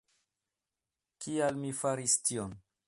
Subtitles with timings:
[1.25, 2.63] Kial mi faris tion?